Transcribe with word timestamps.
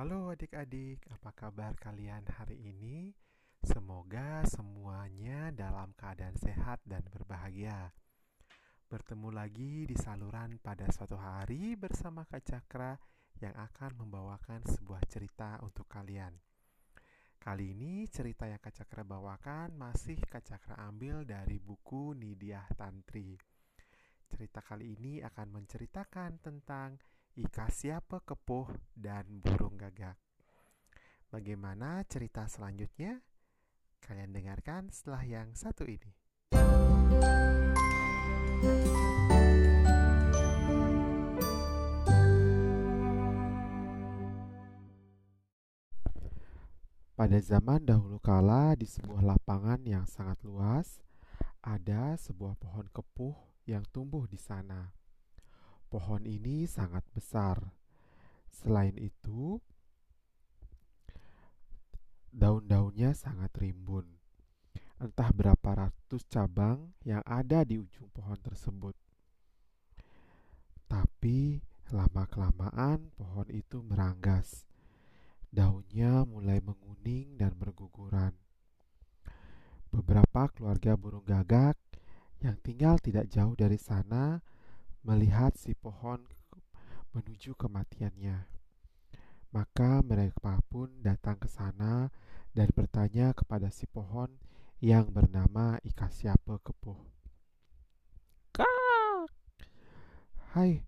Halo 0.00 0.32
adik-adik, 0.32 1.04
apa 1.12 1.28
kabar 1.36 1.76
kalian 1.76 2.24
hari 2.40 2.56
ini? 2.56 3.12
Semoga 3.60 4.40
semuanya 4.48 5.52
dalam 5.52 5.92
keadaan 5.92 6.40
sehat 6.40 6.80
dan 6.88 7.04
berbahagia. 7.12 7.92
Bertemu 8.88 9.28
lagi 9.28 9.84
di 9.84 9.92
saluran 10.00 10.56
pada 10.64 10.88
suatu 10.88 11.20
hari 11.20 11.76
bersama 11.76 12.24
Kak 12.24 12.40
Cakra 12.48 12.96
yang 13.44 13.52
akan 13.52 14.00
membawakan 14.00 14.64
sebuah 14.72 15.04
cerita 15.04 15.60
untuk 15.60 15.84
kalian. 15.84 16.32
Kali 17.36 17.76
ini 17.76 18.08
cerita 18.08 18.48
yang 18.48 18.56
Kak 18.56 18.80
Cakra 18.80 19.04
bawakan 19.04 19.76
masih 19.76 20.16
Kak 20.16 20.48
Cakra 20.48 20.80
ambil 20.80 21.28
dari 21.28 21.60
buku 21.60 22.16
Nidiah 22.16 22.64
Tantri. 22.72 23.36
Cerita 24.32 24.64
kali 24.64 24.96
ini 24.96 25.20
akan 25.20 25.60
menceritakan 25.60 26.40
tentang 26.40 26.96
Ika 27.38 27.70
siapa 27.70 28.18
kepuh 28.26 28.74
dan 28.98 29.38
burung 29.38 29.78
gagak. 29.78 30.18
Bagaimana 31.30 32.02
cerita 32.10 32.50
selanjutnya? 32.50 33.22
Kalian 34.02 34.34
dengarkan 34.34 34.90
setelah 34.90 35.22
yang 35.22 35.54
satu 35.54 35.86
ini. 35.86 36.10
Pada 47.14 47.36
zaman 47.38 47.84
dahulu 47.84 48.18
kala 48.18 48.74
di 48.74 48.88
sebuah 48.88 49.22
lapangan 49.22 49.84
yang 49.86 50.08
sangat 50.08 50.40
luas, 50.42 50.98
ada 51.62 52.18
sebuah 52.18 52.56
pohon 52.56 52.88
kepuh 52.90 53.36
yang 53.68 53.84
tumbuh 53.92 54.26
di 54.26 54.40
sana. 54.40 54.99
Pohon 55.90 56.22
ini 56.22 56.70
sangat 56.70 57.02
besar. 57.10 57.58
Selain 58.46 58.94
itu, 58.94 59.58
daun-daunnya 62.30 63.10
sangat 63.10 63.50
rimbun. 63.58 64.06
Entah 65.02 65.34
berapa 65.34 65.70
ratus 65.74 66.22
cabang 66.30 66.94
yang 67.02 67.26
ada 67.26 67.66
di 67.66 67.82
ujung 67.82 68.06
pohon 68.14 68.38
tersebut. 68.38 68.94
Tapi 70.86 71.58
lama-kelamaan 71.90 73.10
pohon 73.18 73.50
itu 73.50 73.82
meranggas. 73.82 74.62
Daunnya 75.50 76.22
mulai 76.22 76.62
menguning 76.62 77.34
dan 77.34 77.50
berguguran. 77.58 78.30
Beberapa 79.90 80.46
keluarga 80.54 80.94
burung 80.94 81.26
gagak 81.26 81.74
yang 82.38 82.54
tinggal 82.62 82.94
tidak 83.02 83.26
jauh 83.26 83.58
dari 83.58 83.74
sana 83.74 84.38
melihat 85.00 85.56
si 85.56 85.72
pohon 85.72 86.24
menuju 87.16 87.56
kematiannya. 87.56 88.46
Maka 89.50 90.04
mereka 90.06 90.62
pun 90.70 91.02
datang 91.02 91.40
ke 91.40 91.50
sana 91.50 92.12
dan 92.54 92.70
bertanya 92.70 93.34
kepada 93.34 93.72
si 93.74 93.88
pohon 93.90 94.30
yang 94.78 95.10
bernama 95.10 95.80
Ika 95.82 96.06
siapa 96.12 96.62
kepuh. 96.62 97.00
Kak! 98.54 99.26
Hai, 100.54 100.86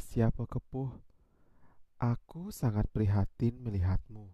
siapa 0.00 0.42
kepuh. 0.48 0.90
Aku 2.00 2.50
sangat 2.50 2.88
prihatin 2.90 3.60
melihatmu. 3.60 4.32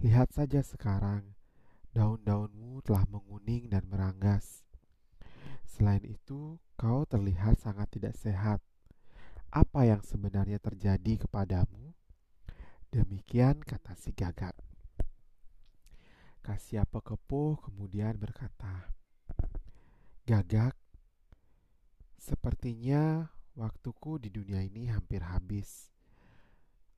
Lihat 0.00 0.32
saja 0.32 0.64
sekarang, 0.64 1.36
daun-daunmu 1.92 2.80
telah 2.86 3.04
menguning 3.10 3.68
dan 3.68 3.84
meranggas. 3.90 4.64
Selain 5.70 6.02
itu, 6.02 6.58
kau 6.74 7.06
terlihat 7.06 7.62
sangat 7.62 7.86
tidak 7.94 8.18
sehat. 8.18 8.58
Apa 9.54 9.86
yang 9.86 10.02
sebenarnya 10.02 10.58
terjadi 10.58 11.22
kepadamu? 11.26 11.94
Demikian 12.90 13.62
kata 13.62 13.94
si 13.94 14.10
gagak. 14.10 14.58
Kasiapa 16.42 16.98
kepuh 16.98 17.62
kemudian 17.62 18.18
berkata, 18.18 18.90
Gagak, 20.26 20.74
sepertinya 22.18 23.30
waktuku 23.54 24.18
di 24.18 24.30
dunia 24.34 24.66
ini 24.66 24.90
hampir 24.90 25.22
habis. 25.22 25.94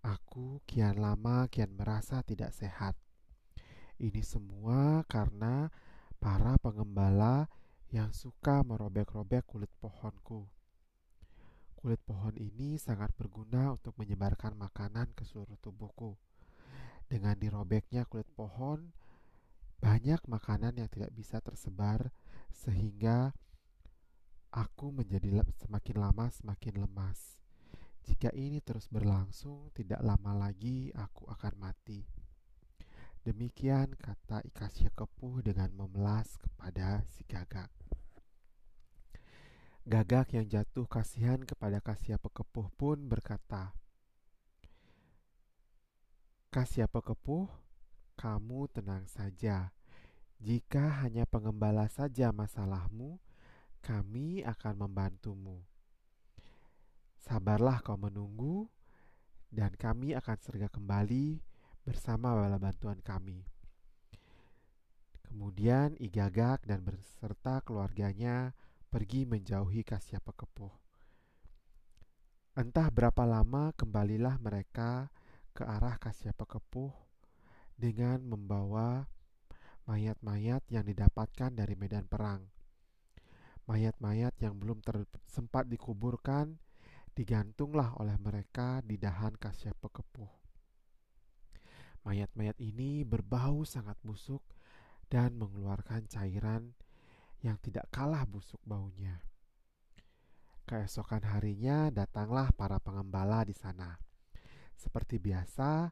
Aku 0.01 0.65
kian 0.65 0.97
lama 0.97 1.45
kian 1.53 1.77
merasa 1.77 2.25
tidak 2.25 2.57
sehat. 2.57 2.97
Ini 4.01 4.25
semua 4.25 5.05
karena 5.07 5.69
para 6.17 6.57
pengembala 6.59 7.53
yang 7.93 8.09
suka 8.17 8.65
merobek-robek 8.65 9.45
kulit 9.45 9.69
pohonku. 9.77 10.49
Kulit 11.77 12.01
pohon 12.09 12.33
ini 12.41 12.81
sangat 12.81 13.13
berguna 13.13 13.77
untuk 13.77 13.93
menyebarkan 14.01 14.57
makanan 14.57 15.13
ke 15.13 15.29
seluruh 15.29 15.61
tubuhku. 15.61 16.17
Dengan 17.05 17.37
dirobeknya 17.37 18.09
kulit 18.09 18.25
pohon, 18.33 18.97
banyak 19.85 20.25
makanan 20.25 20.81
yang 20.81 20.89
tidak 20.89 21.13
bisa 21.13 21.45
tersebar 21.45 22.09
sehingga 22.49 23.37
aku 24.49 24.89
menjadi 24.89 25.45
semakin 25.61 25.97
lama 26.01 26.33
semakin 26.33 26.89
lemas. 26.89 27.37
Jika 28.09 28.33
ini 28.33 28.65
terus 28.65 28.89
berlangsung, 28.89 29.69
tidak 29.77 30.01
lama 30.01 30.49
lagi 30.49 30.89
aku 30.97 31.29
akan 31.29 31.55
mati. 31.61 32.22
Demikian 33.23 33.95
kata 33.95 34.43
Ikasya 34.43 34.91
Kepuh 34.99 35.47
dengan 35.47 35.71
memelas 35.79 36.35
kepada 36.43 37.07
si 37.07 37.23
gagak. 37.23 37.71
Gagak 39.87 40.35
yang 40.35 40.51
jatuh 40.51 40.91
kasihan 40.91 41.39
kepada 41.43 41.79
Kasya 41.79 42.19
Pekepuh 42.19 42.67
pun 42.75 43.07
berkata, 43.07 43.75
Kasya 46.51 46.91
Pekepuh, 46.91 47.47
kamu 48.19 48.67
tenang 48.75 49.07
saja. 49.07 49.71
Jika 50.43 51.07
hanya 51.07 51.23
pengembala 51.23 51.87
saja 51.87 52.35
masalahmu, 52.35 53.23
kami 53.83 54.43
akan 54.43 54.87
membantumu. 54.87 55.63
Sabarlah 57.23 57.83
kau 57.87 57.95
menunggu, 57.95 58.67
dan 59.51 59.75
kami 59.79 60.19
akan 60.19 60.39
segera 60.43 60.67
kembali 60.67 61.52
bersama 61.83 62.31
bala 62.39 62.63
bantuan 62.63 63.03
kami. 63.03 63.43
Kemudian 65.27 65.99
Igagak 65.99 66.63
dan 66.69 66.87
beserta 66.87 67.59
keluarganya 67.65 68.55
pergi 68.93 69.25
menjauhi 69.25 69.83
Kasyapa 69.83 70.31
Kepuh. 70.37 70.71
Entah 72.53 72.93
berapa 72.93 73.25
lama 73.25 73.73
kembalilah 73.73 74.37
mereka 74.37 75.09
ke 75.57 75.65
arah 75.65 75.97
Kasyapa 75.97 76.45
Kepuh 76.45 76.93
dengan 77.75 78.21
membawa 78.29 79.09
mayat-mayat 79.89 80.63
yang 80.69 80.85
didapatkan 80.85 81.51
dari 81.51 81.75
medan 81.75 82.05
perang. 82.07 82.47
Mayat-mayat 83.67 84.37
yang 84.39 84.61
belum 84.61 84.85
sempat 85.25 85.67
dikuburkan 85.67 86.61
digantunglah 87.17 87.97
oleh 87.97 88.15
mereka 88.21 88.85
di 88.85 89.01
dahan 89.01 89.35
Kasyapa 89.41 89.89
Kepuh. 89.89 90.42
Mayat-mayat 92.03 92.59
ini 92.59 93.07
berbau 93.07 93.63
sangat 93.63 93.95
busuk 94.03 94.43
dan 95.07 95.39
mengeluarkan 95.39 96.11
cairan 96.11 96.75
yang 97.43 97.59
tidak 97.63 97.87
kalah 97.95 98.27
busuk 98.27 98.59
baunya. 98.67 99.23
Keesokan 100.67 101.23
harinya 101.27 101.91
datanglah 101.91 102.51
para 102.55 102.79
pengembala 102.79 103.47
di 103.47 103.55
sana. 103.55 103.99
Seperti 104.75 105.23
biasa, 105.23 105.91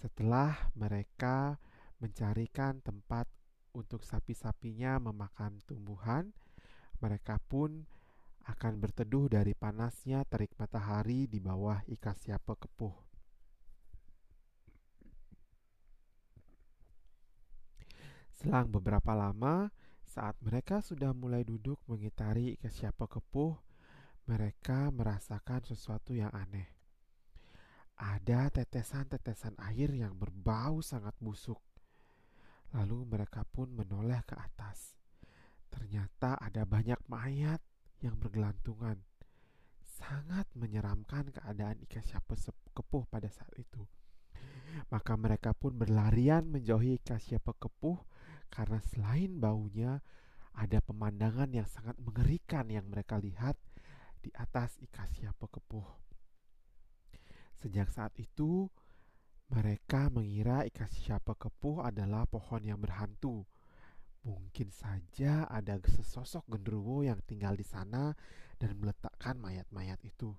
setelah 0.00 0.72
mereka 0.72 1.60
mencarikan 2.00 2.80
tempat 2.80 3.28
untuk 3.72 4.04
sapi-sapinya 4.04 5.00
memakan 5.00 5.60
tumbuhan, 5.64 6.32
mereka 7.00 7.40
pun 7.40 7.84
akan 8.48 8.80
berteduh 8.82 9.30
dari 9.30 9.54
panasnya 9.54 10.26
terik 10.26 10.52
matahari 10.58 11.30
di 11.30 11.38
bawah 11.38 11.80
ikas 11.86 12.26
siapa 12.26 12.58
kepuh. 12.58 13.11
Selang 18.42 18.74
beberapa 18.74 19.14
lama, 19.14 19.70
saat 20.02 20.34
mereka 20.42 20.82
sudah 20.82 21.14
mulai 21.14 21.46
duduk 21.46 21.78
mengitari 21.86 22.58
ke 22.58 22.66
siapa 22.66 23.06
kepuh, 23.06 23.54
mereka 24.26 24.90
merasakan 24.90 25.62
sesuatu 25.62 26.10
yang 26.10 26.34
aneh. 26.34 26.66
Ada 27.94 28.50
tetesan-tetesan 28.50 29.62
air 29.62 29.94
yang 29.94 30.18
berbau 30.18 30.82
sangat 30.82 31.14
busuk. 31.22 31.62
Lalu 32.74 33.14
mereka 33.14 33.46
pun 33.46 33.70
menoleh 33.70 34.18
ke 34.26 34.34
atas. 34.34 34.98
Ternyata 35.70 36.34
ada 36.34 36.66
banyak 36.66 36.98
mayat 37.06 37.62
yang 38.02 38.18
bergelantungan. 38.18 38.98
Sangat 39.86 40.50
menyeramkan 40.58 41.30
keadaan 41.30 41.78
ikan 41.86 42.02
siapa 42.02 42.34
kepuh 42.74 43.06
pada 43.06 43.30
saat 43.30 43.54
itu. 43.54 43.86
Maka 44.90 45.14
mereka 45.14 45.54
pun 45.54 45.78
berlarian 45.78 46.42
menjauhi 46.42 46.98
ikan 47.06 47.22
siapa 47.22 47.54
kepuh 47.54 48.10
karena 48.52 48.84
selain 48.92 49.40
baunya, 49.40 50.04
ada 50.52 50.84
pemandangan 50.84 51.48
yang 51.56 51.64
sangat 51.64 51.96
mengerikan 51.96 52.68
yang 52.68 52.84
mereka 52.84 53.16
lihat 53.16 53.56
di 54.20 54.28
atas 54.36 54.76
Ikasia 54.84 55.32
Pekepuh. 55.40 55.88
Sejak 57.56 57.88
saat 57.88 58.12
itu, 58.20 58.68
Mereka 59.52 60.08
mengira 60.08 60.64
Ikasia 60.64 61.20
pekepuh 61.20 61.84
adalah 61.84 62.24
pohon 62.24 62.64
yang 62.64 62.80
berhantu. 62.80 63.44
Mungkin 64.24 64.72
saja 64.72 65.44
ada 65.44 65.76
sesosok 65.76 66.48
genderuwo 66.48 67.04
yang 67.04 67.20
tinggal 67.28 67.52
di 67.52 67.66
sana 67.66 68.16
dan 68.56 68.80
meletakkan 68.80 69.36
mayat-mayat 69.36 70.00
itu. 70.08 70.32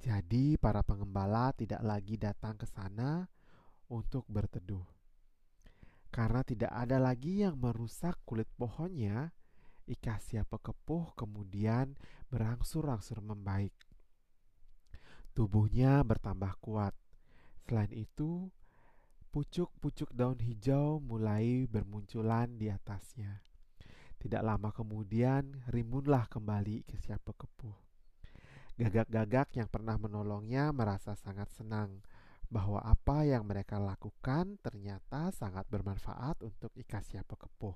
Jadi, 0.00 0.56
para 0.56 0.80
pengembala 0.80 1.52
tidak 1.52 1.84
lagi 1.84 2.16
datang 2.16 2.56
ke 2.56 2.64
sana 2.64 3.28
untuk 3.92 4.24
berteduh. 4.32 4.95
Karena 6.16 6.40
tidak 6.40 6.72
ada 6.72 6.96
lagi 6.96 7.44
yang 7.44 7.60
merusak 7.60 8.16
kulit 8.24 8.48
pohonnya, 8.56 9.36
Ikasia 9.84 10.48
pekepuh 10.48 11.12
kemudian 11.12 11.92
berangsur-angsur 12.32 13.20
membaik. 13.20 13.76
Tubuhnya 15.36 16.00
bertambah 16.00 16.56
kuat. 16.64 16.96
Selain 17.68 17.92
itu, 17.92 18.48
pucuk-pucuk 19.28 20.08
daun 20.16 20.40
hijau 20.40 21.04
mulai 21.04 21.68
bermunculan 21.68 22.56
di 22.56 22.72
atasnya. 22.72 23.44
Tidak 24.16 24.40
lama 24.40 24.72
kemudian, 24.72 25.68
rimunlah 25.68 26.32
kembali 26.32 26.88
ke 26.88 26.96
siapa 26.96 27.36
kepuh. 27.36 27.76
Gagak-gagak 28.80 29.52
yang 29.60 29.68
pernah 29.68 30.00
menolongnya 30.00 30.72
merasa 30.72 31.12
sangat 31.12 31.52
senang 31.52 32.00
bahwa 32.46 32.78
apa 32.82 33.26
yang 33.26 33.42
mereka 33.42 33.76
lakukan 33.82 34.58
ternyata 34.62 35.34
sangat 35.34 35.66
bermanfaat 35.66 36.38
untuk 36.46 36.70
Ikasia 36.78 37.26
Pekepuh. 37.26 37.74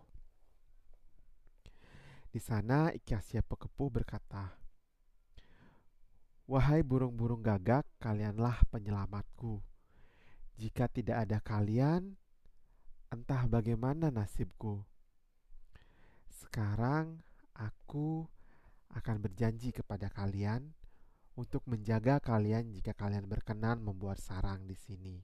Di 2.30 2.38
sana 2.38 2.94
Ikasia 2.94 3.42
Pekepuh 3.42 3.90
berkata, 3.90 4.54
Wahai 6.50 6.82
burung-burung 6.82 7.46
gagak, 7.46 7.86
kalianlah 8.02 8.58
penyelamatku. 8.74 9.62
Jika 10.58 10.90
tidak 10.90 11.26
ada 11.26 11.38
kalian, 11.38 12.18
entah 13.10 13.46
bagaimana 13.46 14.10
nasibku. 14.10 14.82
Sekarang 16.30 17.22
aku 17.54 18.26
akan 18.90 19.16
berjanji 19.22 19.70
kepada 19.70 20.10
kalian 20.10 20.74
untuk 21.38 21.62
menjaga 21.70 22.18
kalian 22.18 22.74
jika 22.74 22.96
kalian 22.96 23.26
berkenan 23.30 23.82
membuat 23.82 24.18
sarang 24.18 24.66
di 24.66 24.74
sini. 24.74 25.20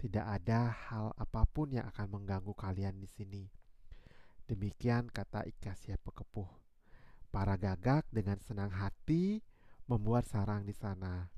Tidak 0.00 0.24
ada 0.24 0.72
hal 0.72 1.12
apa 1.16 1.44
pun 1.44 1.76
yang 1.76 1.84
akan 1.92 2.08
mengganggu 2.20 2.56
kalian 2.56 2.96
di 2.96 3.08
sini. 3.08 3.44
Demikian 4.48 5.12
kata 5.12 5.44
Ikasya 5.44 6.00
Pekepuh. 6.00 6.48
Para 7.30 7.54
gagak 7.54 8.08
dengan 8.10 8.40
senang 8.42 8.74
hati 8.74 9.44
membuat 9.86 10.26
sarang 10.26 10.66
di 10.66 10.74
sana. 10.74 11.30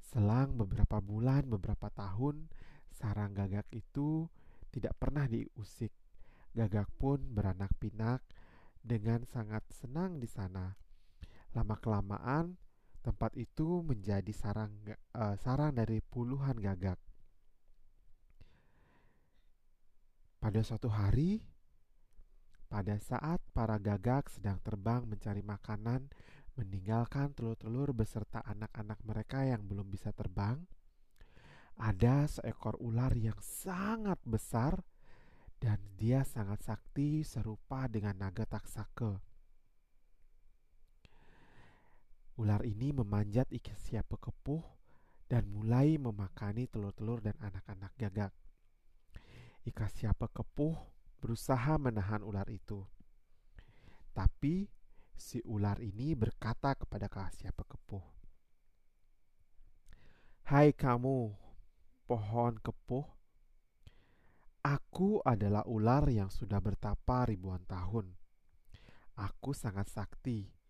Selang 0.00 0.56
beberapa 0.56 1.02
bulan, 1.02 1.44
beberapa 1.50 1.92
tahun, 1.92 2.48
sarang 2.92 3.36
gagak 3.36 3.68
itu 3.74 4.30
tidak 4.72 4.96
pernah 4.96 5.28
diusik. 5.28 5.92
Gagak 6.56 6.88
pun 6.96 7.20
beranak 7.32 7.72
pinak 7.76 8.24
dengan 8.80 9.24
sangat 9.28 9.66
senang 9.72 10.16
di 10.16 10.28
sana. 10.30 10.72
Lama-kelamaan, 11.52 12.56
tempat 13.02 13.34
itu 13.34 13.82
menjadi 13.82 14.30
sarang 14.30 14.70
uh, 15.18 15.34
sarang 15.42 15.74
dari 15.74 15.98
puluhan 15.98 16.62
gagak. 16.62 16.98
Pada 20.38 20.60
suatu 20.62 20.90
hari, 20.90 21.42
pada 22.70 22.98
saat 22.98 23.42
para 23.54 23.78
gagak 23.78 24.30
sedang 24.30 24.58
terbang 24.62 25.06
mencari 25.06 25.42
makanan 25.42 26.10
meninggalkan 26.54 27.32
telur-telur 27.32 27.96
beserta 27.96 28.44
anak-anak 28.44 29.00
mereka 29.02 29.42
yang 29.46 29.64
belum 29.64 29.88
bisa 29.88 30.12
terbang, 30.12 30.60
ada 31.80 32.28
seekor 32.28 32.76
ular 32.78 33.16
yang 33.16 33.38
sangat 33.40 34.20
besar 34.28 34.84
dan 35.62 35.78
dia 35.96 36.26
sangat 36.26 36.60
sakti 36.60 37.24
serupa 37.24 37.86
dengan 37.88 38.18
naga 38.18 38.44
taksaka. 38.44 39.31
Ular 42.40 42.64
ini 42.64 42.96
memanjat 42.96 43.52
Ikasya 43.52 44.04
pekepuh 44.08 44.64
dan 45.28 45.48
mulai 45.48 46.00
memakani 46.00 46.68
telur-telur 46.68 47.20
dan 47.20 47.36
anak-anak 47.40 47.92
gagak. 47.96 48.32
Ikasya 49.68 50.16
pekepuh 50.16 50.74
berusaha 51.22 51.78
menahan 51.78 52.26
ular 52.26 52.50
itu. 52.50 52.82
Tapi 54.12 54.66
si 55.14 55.38
ular 55.46 55.78
ini 55.78 56.18
berkata 56.18 56.74
kepada 56.74 57.06
Kasya 57.06 57.54
Pekepuh, 57.54 58.04
Hai 60.50 60.74
kamu, 60.74 61.32
pohon 62.04 62.58
kepuh, 62.58 63.06
aku 64.66 65.22
adalah 65.24 65.64
ular 65.64 66.10
yang 66.10 66.28
sudah 66.28 66.58
bertapa 66.58 67.30
ribuan 67.30 67.62
tahun. 67.64 68.12
Aku 69.16 69.54
sangat 69.54 69.88
sakti. 69.88 70.61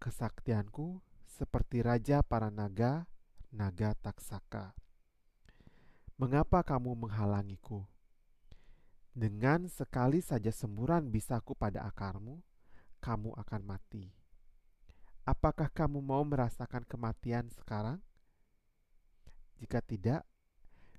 Kesaktianku 0.00 1.04
seperti 1.28 1.84
raja 1.84 2.24
para 2.24 2.48
naga, 2.48 3.04
naga 3.52 3.92
taksaka. 4.00 4.72
Mengapa 6.16 6.64
kamu 6.64 7.04
menghalangiku? 7.04 7.84
Dengan 9.12 9.68
sekali 9.68 10.24
saja 10.24 10.48
semburan 10.48 11.12
bisaku 11.12 11.52
pada 11.52 11.84
akarmu, 11.84 12.40
kamu 13.04 13.36
akan 13.44 13.60
mati. 13.60 14.08
Apakah 15.28 15.68
kamu 15.68 16.00
mau 16.00 16.24
merasakan 16.24 16.88
kematian 16.88 17.52
sekarang? 17.52 18.00
Jika 19.60 19.84
tidak, 19.84 20.24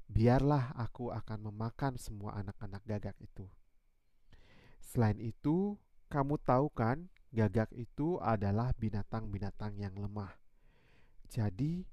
biarlah 0.05 0.77
aku 0.77 1.09
akan 1.09 1.49
memakan 1.49 1.97
semua 1.97 2.37
anak-anak 2.37 2.85
gagak 2.85 3.17
itu. 3.17 3.49
Selain 4.77 5.17
itu, 5.17 5.73
kamu 6.05 6.37
tahu 6.45 6.69
kan, 6.69 7.09
gagak 7.31 7.71
itu 7.71 8.19
adalah 8.19 8.75
binatang-binatang 8.75 9.79
yang 9.79 9.95
lemah. 9.95 10.35
Jadi, 11.31 11.87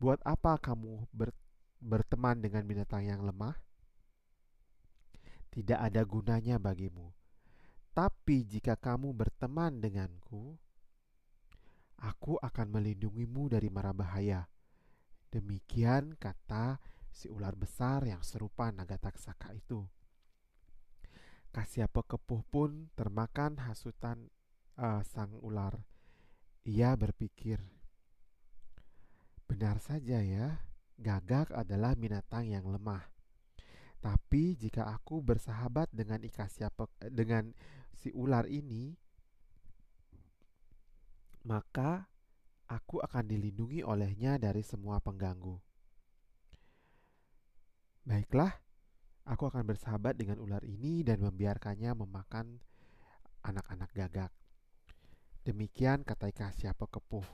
buat 0.00 0.20
apa 0.24 0.56
kamu 0.56 1.12
ber 1.12 1.36
berteman 1.80 2.40
dengan 2.40 2.64
binatang 2.64 3.04
yang 3.08 3.24
lemah? 3.24 3.56
Tidak 5.52 5.76
ada 5.76 6.04
gunanya 6.04 6.60
bagimu. 6.60 7.12
Tapi 7.92 8.44
jika 8.48 8.76
kamu 8.76 9.12
berteman 9.12 9.80
denganku, 9.80 10.56
aku 12.00 12.40
akan 12.40 12.68
melindungimu 12.72 13.52
dari 13.52 13.68
mara 13.68 13.92
bahaya. 13.92 14.48
Demikian 15.28 16.16
kata 16.16 16.80
si 17.10 17.28
ular 17.28 17.58
besar 17.58 18.06
yang 18.06 18.22
serupa 18.22 18.70
naga 18.72 18.96
taksaka 18.96 19.52
itu. 19.52 19.84
Kasyapa 21.50 22.06
kepuh 22.06 22.46
pun 22.46 22.88
termakan 22.94 23.58
hasutan 23.58 24.30
uh, 24.80 25.04
sang 25.04 25.36
ular. 25.44 25.76
Ia 26.64 26.96
berpikir, 26.96 27.60
benar 29.44 29.80
saja 29.80 30.20
ya, 30.24 30.60
gagak 30.96 31.52
adalah 31.52 31.92
binatang 31.96 32.48
yang 32.48 32.68
lemah. 32.68 33.04
Tapi 34.00 34.56
jika 34.56 34.88
aku 34.88 35.20
bersahabat 35.20 35.92
dengan 35.92 36.24
Ikasya 36.24 36.72
dengan 37.12 37.52
si 37.92 38.08
ular 38.16 38.48
ini, 38.48 38.96
maka 41.44 42.08
aku 42.68 43.00
akan 43.04 43.28
dilindungi 43.28 43.84
olehnya 43.84 44.40
dari 44.40 44.64
semua 44.64 45.00
pengganggu. 45.04 45.60
Baiklah, 48.08 48.56
aku 49.28 49.52
akan 49.52 49.64
bersahabat 49.68 50.16
dengan 50.16 50.40
ular 50.40 50.64
ini 50.64 51.04
dan 51.04 51.20
membiarkannya 51.20 51.92
memakan 51.92 52.60
anak-anak 53.44 53.92
gagak. 53.92 54.32
Demikian 55.50 56.06
kata 56.06 56.30
siapa 56.54 56.86
kepuh. 56.86 57.26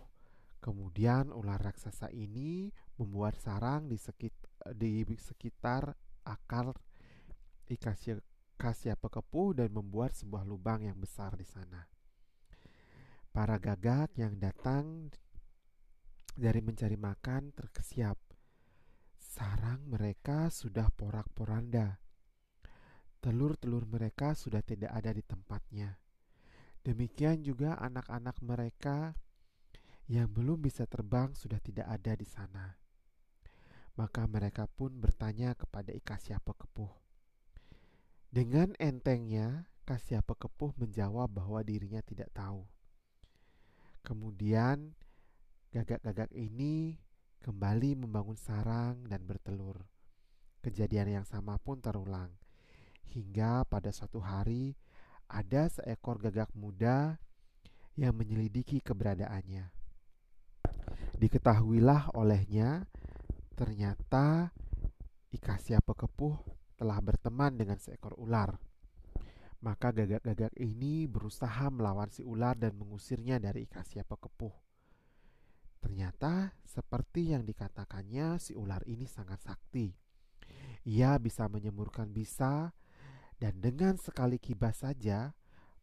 Kemudian 0.65 1.37
ular 1.37 1.61
raksasa 1.61 2.09
ini 2.17 2.73
membuat 2.97 3.37
sarang 3.37 3.93
di, 3.93 4.01
sekitar, 4.01 4.73
di 4.73 5.05
sekitar 5.21 5.93
akar 6.25 6.73
Ikasya 7.69 8.17
Kasya 8.57 8.97
pekepuh 8.97 9.61
dan 9.61 9.69
membuat 9.69 10.17
sebuah 10.17 10.49
lubang 10.49 10.81
yang 10.81 10.97
besar 10.97 11.37
di 11.37 11.45
sana. 11.45 11.85
Para 13.37 13.61
gagak 13.61 14.17
yang 14.17 14.41
datang 14.41 15.13
dari 16.33 16.65
mencari 16.65 16.97
makan 16.97 17.53
terkesiap. 17.53 18.17
Sarang 19.21 19.93
mereka 19.93 20.49
sudah 20.49 20.89
porak-poranda. 20.89 22.01
Telur-telur 23.21 23.85
mereka 23.85 24.33
sudah 24.33 24.65
tidak 24.65 24.97
ada 24.97 25.13
di 25.13 25.21
tempatnya. 25.21 26.06
Demikian 26.87 27.43
juga 27.43 27.75
anak-anak 27.83 28.39
mereka 28.47 29.19
yang 30.07 30.31
belum 30.31 30.63
bisa 30.63 30.87
terbang 30.87 31.35
sudah 31.35 31.59
tidak 31.59 31.91
ada 31.91 32.15
di 32.15 32.23
sana. 32.23 32.79
Maka 33.99 34.31
mereka 34.31 34.71
pun 34.71 34.95
bertanya 34.95 35.59
kepada 35.59 35.91
Ikasya 35.91 36.39
pekepuh, 36.39 37.07
dengan 38.37 38.77
entengnya, 38.77 39.65
Kasyapa 39.89 40.37
Kepuh 40.37 40.77
menjawab 40.77 41.41
bahwa 41.41 41.65
dirinya 41.65 42.05
tidak 42.05 42.29
tahu. 42.37 42.69
Kemudian, 44.05 44.93
gagak-gagak 45.73 46.37
ini 46.37 47.01
kembali 47.41 47.97
membangun 47.97 48.37
sarang 48.37 49.09
dan 49.09 49.25
bertelur. 49.25 49.89
Kejadian 50.61 51.23
yang 51.23 51.25
sama 51.25 51.57
pun 51.57 51.81
terulang, 51.81 52.29
hingga 53.09 53.65
pada 53.65 53.89
suatu 53.89 54.21
hari 54.21 54.77
ada 55.27 55.69
seekor 55.71 56.23
gagak 56.23 56.51
muda 56.55 57.19
yang 57.99 58.15
menyelidiki 58.15 58.85
keberadaannya. 58.85 59.73
Diketahuilah 61.17 62.13
olehnya, 62.15 62.85
ternyata 63.57 64.53
Ikasia 65.33 65.83
pekepuh 65.85 66.37
telah 66.77 67.01
berteman 67.01 67.57
dengan 67.57 67.81
seekor 67.81 68.17
ular. 68.17 68.57
Maka 69.65 69.91
gagak-gagak 69.91 70.55
ini 70.61 71.09
berusaha 71.09 71.73
melawan 71.73 72.13
si 72.13 72.21
ular 72.21 72.55
dan 72.55 72.77
mengusirnya 72.77 73.41
dari 73.41 73.65
Ikasia 73.65 74.05
pekepuh. 74.05 74.53
Ternyata 75.81 76.53
seperti 76.65 77.33
yang 77.33 77.49
dikatakannya 77.49 78.37
si 78.37 78.53
ular 78.53 78.85
ini 78.85 79.09
sangat 79.09 79.41
sakti. 79.41 79.91
Ia 80.87 81.19
bisa 81.19 81.49
menyemburkan 81.51 82.13
bisa 82.13 82.71
dan 83.37 83.61
dengan 83.61 84.01
sekali 84.01 84.41
kibas 84.41 84.81
saja 84.81 85.37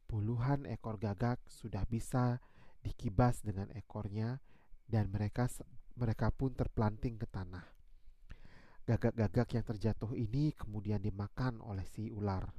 puluhan 0.09 0.65
ekor 0.65 0.97
gagak 0.97 1.37
sudah 1.45 1.85
bisa 1.85 2.41
dikibas 2.81 3.45
dengan 3.45 3.69
ekornya 3.77 4.41
dan 4.89 5.09
mereka 5.13 5.49
mereka 5.93 6.33
pun 6.33 6.53
terplanting 6.57 7.21
ke 7.21 7.29
tanah. 7.29 7.63
Gagak-gagak 8.83 9.47
yang 9.55 9.65
terjatuh 9.65 10.11
ini 10.17 10.51
kemudian 10.51 10.99
dimakan 10.99 11.63
oleh 11.63 11.87
si 11.87 12.11
ular. 12.11 12.51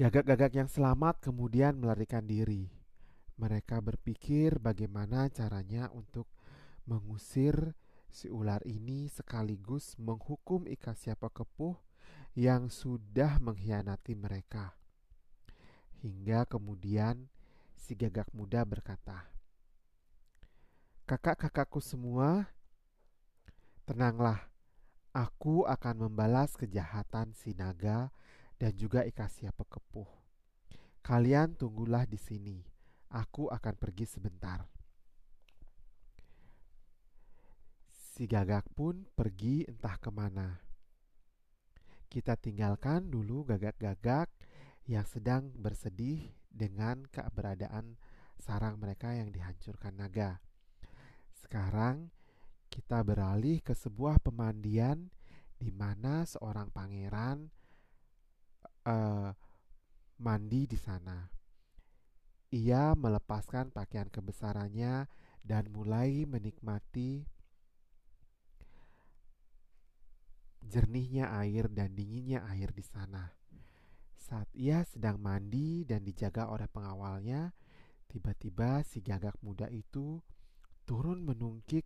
Gagak-gagak 0.00 0.56
yang 0.56 0.66
selamat 0.66 1.30
kemudian 1.30 1.78
melarikan 1.78 2.26
diri. 2.26 2.72
Mereka 3.38 3.78
berpikir 3.84 4.58
bagaimana 4.58 5.30
caranya 5.30 5.92
untuk 5.92 6.26
mengusir 6.88 7.76
si 8.10 8.26
ular 8.26 8.64
ini 8.66 9.06
sekaligus 9.06 9.94
menghukum 10.00 10.66
ikan 10.66 10.98
siapa 10.98 11.30
kepuh 11.30 11.89
yang 12.38 12.70
sudah 12.70 13.42
mengkhianati 13.42 14.14
mereka. 14.14 14.72
Hingga 16.00 16.48
kemudian 16.48 17.28
si 17.76 17.98
gagak 17.98 18.30
muda 18.32 18.64
berkata, 18.64 19.28
"Kakak-kakakku 21.04 21.82
semua, 21.82 22.48
Tenanglah, 23.90 24.38
aku 25.10 25.66
akan 25.66 26.06
membalas 26.06 26.54
kejahatan 26.54 27.34
si 27.34 27.58
naga 27.58 28.14
dan 28.54 28.70
juga 28.78 29.02
Ikasia 29.02 29.50
pekepuh. 29.50 30.06
Kalian 31.02 31.58
tunggulah 31.58 32.06
di 32.06 32.14
sini, 32.14 32.62
aku 33.10 33.50
akan 33.50 33.74
pergi 33.74 34.06
sebentar. 34.06 34.62
Si 37.90 38.30
gagak 38.30 38.70
pun 38.78 39.10
pergi 39.18 39.66
entah 39.66 39.98
ke 39.98 40.14
mana. 40.14 40.69
Kita 42.10 42.34
tinggalkan 42.34 43.06
dulu 43.06 43.46
gagak-gagak 43.46 44.26
yang 44.90 45.06
sedang 45.06 45.54
bersedih 45.54 46.34
dengan 46.50 47.06
keberadaan 47.06 47.94
sarang 48.42 48.82
mereka 48.82 49.14
yang 49.14 49.30
dihancurkan 49.30 49.94
naga. 49.94 50.42
Sekarang 51.38 52.10
kita 52.66 53.06
beralih 53.06 53.62
ke 53.62 53.78
sebuah 53.78 54.18
pemandian 54.18 55.14
di 55.54 55.70
mana 55.70 56.26
seorang 56.26 56.74
pangeran 56.74 57.46
uh, 58.90 59.30
mandi 60.18 60.66
di 60.66 60.78
sana. 60.78 61.30
Ia 62.50 62.98
melepaskan 62.98 63.70
pakaian 63.70 64.10
kebesarannya 64.10 65.06
dan 65.46 65.70
mulai 65.70 66.26
menikmati 66.26 67.22
jernihnya 70.70 71.34
air 71.42 71.66
dan 71.66 71.98
dinginnya 71.98 72.46
air 72.46 72.70
di 72.70 72.86
sana. 72.86 73.34
Saat 74.14 74.46
ia 74.54 74.86
sedang 74.86 75.18
mandi 75.18 75.82
dan 75.82 76.06
dijaga 76.06 76.46
oleh 76.46 76.70
pengawalnya, 76.70 77.50
tiba-tiba 78.06 78.86
si 78.86 79.02
gagak 79.02 79.34
muda 79.42 79.66
itu 79.66 80.22
turun 80.86 81.26
menungkik 81.26 81.82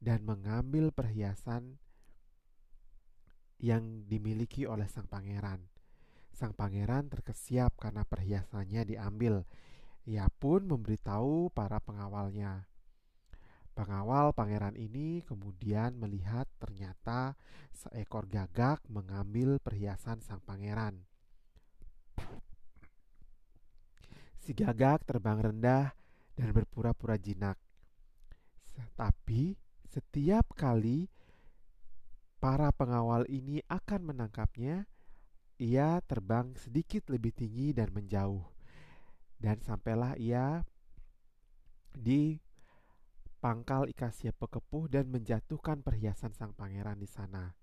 dan 0.00 0.24
mengambil 0.24 0.88
perhiasan 0.88 1.76
yang 3.60 4.08
dimiliki 4.08 4.64
oleh 4.64 4.88
sang 4.88 5.08
pangeran. 5.08 5.68
Sang 6.32 6.52
pangeran 6.52 7.08
terkesiap 7.08 7.76
karena 7.80 8.04
perhiasannya 8.04 8.96
diambil. 8.96 9.44
Ia 10.04 10.28
pun 10.28 10.68
memberitahu 10.68 11.52
para 11.52 11.80
pengawalnya. 11.80 12.68
Pengawal 13.76 14.32
pangeran 14.32 14.72
ini 14.72 15.20
kemudian 15.20 16.00
melihat 16.00 16.48
ternyata 16.56 17.36
seekor 17.76 18.24
gagak 18.24 18.80
mengambil 18.88 19.60
perhiasan 19.60 20.24
sang 20.24 20.40
pangeran. 20.40 21.04
Si 24.40 24.56
gagak 24.56 25.04
terbang 25.04 25.36
rendah 25.36 25.92
dan 26.32 26.56
berpura-pura 26.56 27.20
jinak. 27.20 27.60
Tapi 28.96 29.60
setiap 29.92 30.56
kali 30.56 31.12
para 32.40 32.72
pengawal 32.72 33.28
ini 33.28 33.60
akan 33.68 34.08
menangkapnya, 34.08 34.88
ia 35.60 36.00
terbang 36.08 36.56
sedikit 36.56 37.12
lebih 37.12 37.36
tinggi 37.36 37.76
dan 37.76 37.92
menjauh. 37.92 38.44
Dan 39.36 39.60
sampailah 39.60 40.16
ia 40.16 40.64
di 41.92 42.40
pangkal 43.46 43.86
Ikasia 43.86 44.34
Pekepuh 44.34 44.90
dan 44.90 45.06
menjatuhkan 45.06 45.78
perhiasan 45.78 46.34
sang 46.34 46.50
pangeran 46.50 46.98
di 46.98 47.06
sana. 47.06 47.54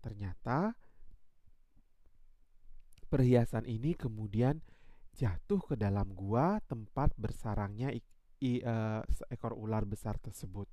Ternyata 0.00 0.72
perhiasan 3.12 3.68
ini 3.68 3.92
kemudian 3.92 4.64
jatuh 5.12 5.60
ke 5.60 5.76
dalam 5.76 6.16
gua 6.16 6.56
tempat 6.64 7.12
bersarangnya 7.20 7.92
i, 7.92 8.00
i, 8.40 8.64
uh, 8.64 9.04
seekor 9.12 9.52
ular 9.52 9.84
besar 9.84 10.16
tersebut. 10.16 10.72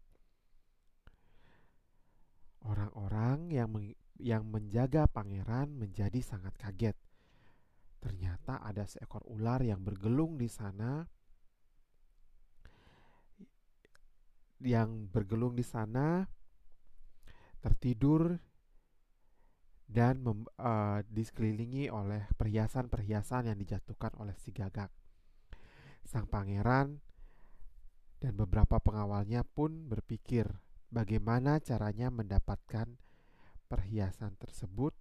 Orang-orang 2.63 3.51
yang 3.51 3.67
yang 4.15 4.47
menjaga 4.47 5.11
pangeran 5.11 5.75
menjadi 5.75 6.23
sangat 6.23 6.55
kaget. 6.55 6.95
Ternyata 7.99 8.63
ada 8.63 8.87
seekor 8.87 9.27
ular 9.27 9.59
yang 9.59 9.83
bergelung 9.83 10.39
di 10.39 10.47
sana 10.47 11.03
yang 14.61 15.09
bergelung 15.09 15.57
di 15.57 15.65
sana 15.65 16.25
tertidur 17.61 18.41
dan 19.91 20.23
mem, 20.23 20.47
uh, 20.55 21.03
disekelilingi 21.11 21.91
oleh 21.91 22.23
perhiasan-perhiasan 22.39 23.51
yang 23.51 23.57
dijatuhkan 23.59 24.15
oleh 24.17 24.33
si 24.39 24.55
gagak. 24.55 24.89
Sang 26.07 26.25
pangeran 26.25 27.03
dan 28.23 28.33
beberapa 28.39 28.79
pengawalnya 28.79 29.43
pun 29.43 29.91
berpikir 29.91 30.47
bagaimana 30.89 31.59
caranya 31.59 32.07
mendapatkan 32.07 32.87
perhiasan 33.67 34.39
tersebut 34.39 34.95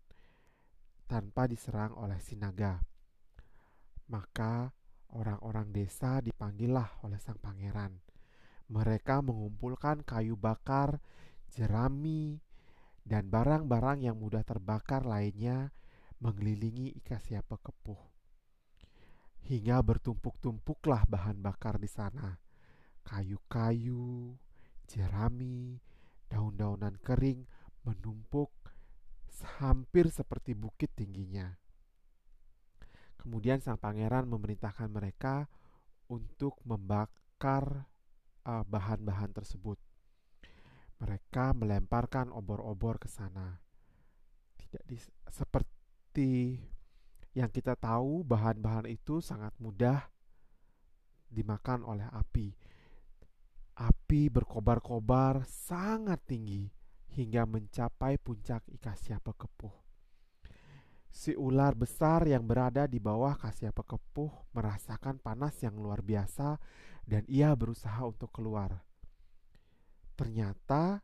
tanpa 1.07 1.47
diserang 1.47 1.95
oleh 1.95 2.19
si 2.19 2.35
naga. 2.35 2.83
Maka 4.11 4.75
orang-orang 5.15 5.71
desa 5.71 6.19
dipanggillah 6.19 7.03
oleh 7.07 7.19
sang 7.23 7.39
pangeran. 7.39 8.10
Mereka 8.71 9.19
mengumpulkan 9.27 10.07
kayu 10.07 10.39
bakar, 10.39 11.03
jerami, 11.51 12.39
dan 13.03 13.27
barang-barang 13.27 14.07
yang 14.07 14.15
mudah 14.15 14.47
terbakar 14.47 15.03
lainnya 15.03 15.75
mengelilingi 16.23 16.95
Ikasia 17.03 17.43
Pekepuh. 17.43 17.99
Hingga 19.43 19.83
bertumpuk-tumpuklah 19.83 21.11
bahan 21.11 21.43
bakar 21.43 21.83
di 21.83 21.91
sana. 21.91 22.39
Kayu-kayu, 23.03 24.39
jerami, 24.87 25.83
daun-daunan 26.31 26.95
kering 27.03 27.43
menumpuk 27.83 28.55
hampir 29.59 30.13
seperti 30.13 30.55
bukit 30.55 30.95
tingginya. 30.95 31.59
Kemudian 33.19 33.59
sang 33.59 33.81
pangeran 33.81 34.31
memerintahkan 34.31 34.89
mereka 34.89 35.51
untuk 36.07 36.61
membakar 36.63 37.90
bahan 38.51 38.67
bahan-bahan 38.67 39.31
tersebut. 39.31 39.79
Mereka 41.01 41.57
melemparkan 41.57 42.35
obor-obor 42.35 43.01
ke 43.01 43.09
sana. 43.09 43.57
Tidak 44.59 44.85
di, 44.85 44.99
seperti 45.31 46.61
yang 47.33 47.49
kita 47.49 47.79
tahu, 47.79 48.27
bahan-bahan 48.27 48.91
itu 48.91 49.23
sangat 49.23 49.55
mudah 49.63 50.11
dimakan 51.31 51.87
oleh 51.87 52.11
api 52.11 52.53
Api 53.81 54.29
berkobar-kobar 54.29 55.49
sangat 55.49 56.21
tinggi 56.29 56.69
hingga 57.17 57.49
mencapai 57.49 58.21
puncak 58.21 58.61
Ikasia 58.69 59.25
Pekepuh. 59.25 59.73
Si 61.09 61.33
ular 61.33 61.73
besar 61.73 62.29
yang 62.29 62.45
berada 62.45 62.85
di 62.85 63.01
bawah 63.01 63.41
Kasia 63.41 63.73
Pekepuh 63.73 64.53
merasakan 64.53 65.17
panas 65.17 65.57
yang 65.65 65.81
luar 65.81 66.05
biasa 66.05 66.61
dan 67.11 67.27
ia 67.27 67.51
berusaha 67.59 67.99
untuk 68.07 68.31
keluar. 68.31 68.87
Ternyata 70.15 71.03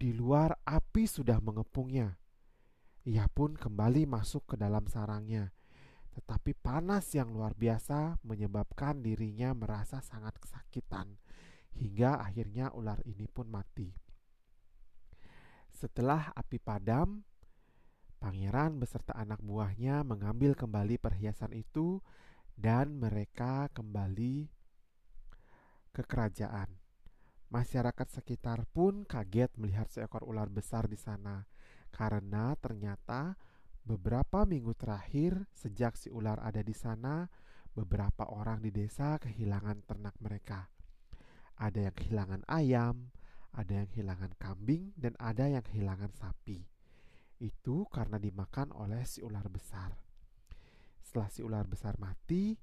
di 0.00 0.16
luar 0.16 0.56
api 0.64 1.04
sudah 1.04 1.36
mengepungnya. 1.44 2.16
Ia 3.04 3.28
pun 3.28 3.52
kembali 3.52 4.08
masuk 4.08 4.54
ke 4.54 4.56
dalam 4.56 4.88
sarangnya, 4.88 5.52
tetapi 6.16 6.56
panas 6.56 7.04
yang 7.12 7.34
luar 7.36 7.52
biasa 7.52 8.16
menyebabkan 8.24 9.04
dirinya 9.04 9.52
merasa 9.52 10.00
sangat 10.00 10.38
kesakitan, 10.40 11.20
hingga 11.76 12.22
akhirnya 12.22 12.72
ular 12.72 13.02
ini 13.04 13.28
pun 13.28 13.50
mati. 13.52 13.92
Setelah 15.74 16.30
api 16.32 16.62
padam, 16.62 17.26
pangeran 18.22 18.78
beserta 18.78 19.18
anak 19.18 19.42
buahnya 19.42 20.06
mengambil 20.06 20.54
kembali 20.54 20.96
perhiasan 21.02 21.50
itu, 21.52 21.98
dan 22.54 22.94
mereka 23.02 23.66
kembali 23.74 24.61
ke 25.92 26.02
kerajaan. 26.02 26.68
Masyarakat 27.52 28.08
sekitar 28.08 28.64
pun 28.72 29.04
kaget 29.04 29.52
melihat 29.60 29.92
seekor 29.92 30.24
ular 30.24 30.48
besar 30.48 30.88
di 30.88 30.96
sana 30.96 31.44
karena 31.92 32.56
ternyata 32.56 33.36
beberapa 33.84 34.48
minggu 34.48 34.72
terakhir 34.72 35.44
sejak 35.52 36.00
si 36.00 36.08
ular 36.08 36.40
ada 36.40 36.64
di 36.64 36.72
sana, 36.72 37.28
beberapa 37.76 38.24
orang 38.24 38.64
di 38.64 38.72
desa 38.72 39.20
kehilangan 39.20 39.84
ternak 39.84 40.16
mereka. 40.24 40.72
Ada 41.60 41.92
yang 41.92 41.94
kehilangan 41.94 42.42
ayam, 42.48 43.12
ada 43.52 43.84
yang 43.84 43.88
kehilangan 43.92 44.32
kambing, 44.40 44.96
dan 44.96 45.12
ada 45.20 45.44
yang 45.44 45.60
kehilangan 45.60 46.10
sapi. 46.16 46.64
Itu 47.36 47.84
karena 47.92 48.16
dimakan 48.16 48.72
oleh 48.72 49.04
si 49.04 49.20
ular 49.20 49.44
besar. 49.52 49.92
Setelah 51.04 51.28
si 51.28 51.44
ular 51.44 51.68
besar 51.68 52.00
mati, 52.00 52.56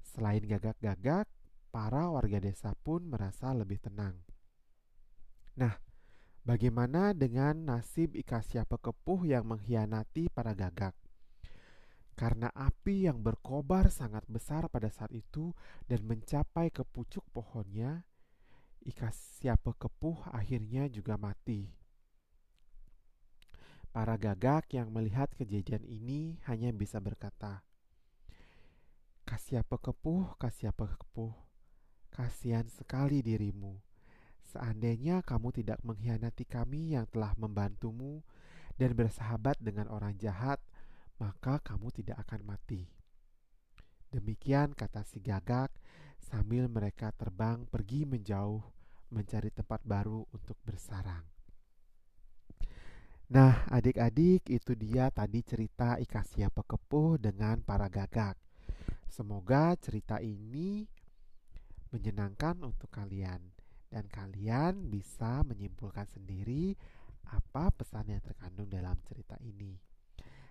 selain 0.00 0.40
gagak-gagak, 0.48 1.28
para 1.72 2.12
warga 2.12 2.36
desa 2.38 2.76
pun 2.76 3.08
merasa 3.08 3.50
lebih 3.56 3.80
tenang. 3.80 4.20
Nah, 5.56 5.74
Bagaimana 6.42 7.14
dengan 7.14 7.54
nasib 7.70 8.18
Ikasia 8.18 8.66
pekepuh 8.66 9.30
yang 9.30 9.46
mengkhianati 9.46 10.26
para 10.26 10.58
gagak? 10.58 10.90
Karena 12.18 12.50
api 12.50 13.06
yang 13.06 13.22
berkobar 13.22 13.94
sangat 13.94 14.26
besar 14.26 14.66
pada 14.66 14.90
saat 14.90 15.14
itu 15.14 15.54
dan 15.86 16.02
mencapai 16.02 16.74
ke 16.74 16.82
pucuk 16.82 17.22
pohonnya, 17.30 18.02
Ikasia 18.82 19.54
pekepuh 19.54 20.34
akhirnya 20.34 20.90
juga 20.90 21.14
mati. 21.14 21.70
Para 23.94 24.18
gagak 24.18 24.74
yang 24.74 24.90
melihat 24.90 25.30
kejadian 25.38 25.86
ini 25.86 26.42
hanya 26.50 26.74
bisa 26.74 26.98
berkata, 26.98 27.62
Kasia 29.22 29.62
pekepuh, 29.62 30.34
Kasia 30.42 30.74
pekepuh, 30.74 31.30
kasihan 32.12 32.68
sekali 32.68 33.24
dirimu 33.24 33.80
Seandainya 34.52 35.24
kamu 35.24 35.48
tidak 35.64 35.80
mengkhianati 35.80 36.44
kami 36.44 36.92
yang 36.92 37.08
telah 37.08 37.32
membantumu 37.40 38.20
dan 38.76 38.92
bersahabat 38.92 39.56
dengan 39.56 39.88
orang 39.88 40.12
jahat, 40.20 40.60
maka 41.16 41.56
kamu 41.64 41.88
tidak 41.88 42.20
akan 42.28 42.44
mati. 42.44 42.84
Demikian 44.12 44.76
kata 44.76 45.08
si 45.08 45.24
gagak 45.24 45.72
sambil 46.20 46.68
mereka 46.68 47.16
terbang 47.16 47.64
pergi 47.64 48.04
menjauh 48.04 48.60
mencari 49.08 49.48
tempat 49.48 49.80
baru 49.88 50.28
untuk 50.36 50.60
bersarang. 50.68 51.24
Nah, 53.32 53.64
adik-adik, 53.72 54.52
itu 54.52 54.76
dia 54.76 55.08
tadi 55.08 55.40
cerita 55.40 55.96
Ikasia 55.96 56.52
Pekepuh 56.52 57.16
dengan 57.16 57.64
para 57.64 57.88
gagak. 57.88 58.36
Semoga 59.08 59.72
cerita 59.80 60.20
ini 60.20 60.84
menyenangkan 61.92 62.56
untuk 62.64 62.88
kalian 62.88 63.38
dan 63.92 64.08
kalian 64.08 64.88
bisa 64.88 65.44
menyimpulkan 65.44 66.08
sendiri 66.08 66.72
apa 67.28 67.68
pesan 67.72 68.08
yang 68.08 68.24
terkandung 68.24 68.72
dalam 68.72 68.96
cerita 69.04 69.36
ini. 69.44 69.76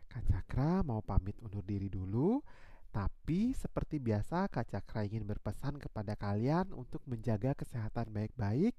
Kak 0.05 0.23
Cakra 0.29 0.85
mau 0.85 1.01
pamit 1.01 1.33
undur 1.41 1.65
diri 1.65 1.89
dulu, 1.89 2.45
tapi 2.93 3.57
seperti 3.57 3.97
biasa 3.97 4.45
Kak 4.51 4.69
Cakra 4.69 5.07
ingin 5.07 5.25
berpesan 5.25 5.81
kepada 5.81 6.13
kalian 6.13 6.69
untuk 6.75 7.01
menjaga 7.09 7.57
kesehatan 7.57 8.13
baik-baik, 8.13 8.77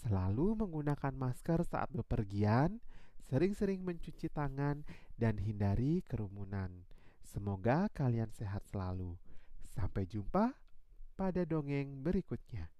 selalu 0.00 0.56
menggunakan 0.64 1.12
masker 1.12 1.66
saat 1.66 1.90
bepergian, 1.92 2.80
sering-sering 3.28 3.82
mencuci 3.82 4.30
tangan, 4.32 4.86
dan 5.18 5.36
hindari 5.42 6.06
kerumunan. 6.06 6.70
Semoga 7.26 7.90
kalian 7.90 8.30
sehat 8.30 8.62
selalu. 8.70 9.18
Sampai 9.74 10.06
jumpa 10.06 10.54
pada 11.14 11.46
dongeng 11.46 12.02
berikutnya. 12.02 12.73